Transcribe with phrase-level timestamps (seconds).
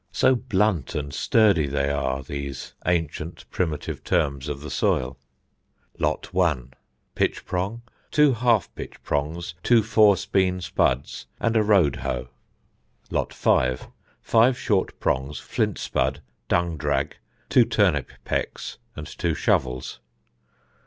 [0.11, 5.15] So blunt and sturdy they are, these ancient primitive terms of the soil:
[5.99, 6.73] "Lot 1.
[7.13, 12.29] Pitch prong, two half pitch prongs, two 4 speen spuds, and a road hoe.
[13.11, 13.89] Lot 5.
[14.23, 19.99] Five short prongs, flint spud, dung drag, two turnip pecks, and two shovels.